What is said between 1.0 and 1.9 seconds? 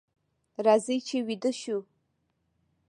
چې ویده شو.